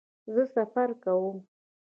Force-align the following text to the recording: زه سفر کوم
زه 0.33 0.43
سفر 0.55 0.89
کوم 1.03 1.35